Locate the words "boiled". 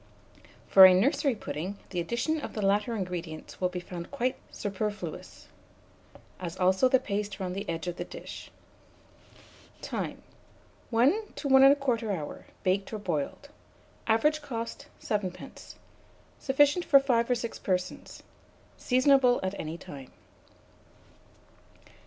12.97-13.49